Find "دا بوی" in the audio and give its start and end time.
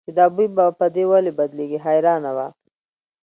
0.17-0.47